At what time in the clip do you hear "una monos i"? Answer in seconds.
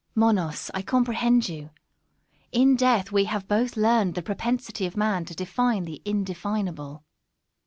0.17-0.81